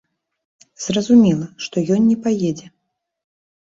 [0.85, 2.67] Зразумела, што ён не паедзе.